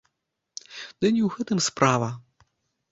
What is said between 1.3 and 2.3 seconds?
гэтым справа.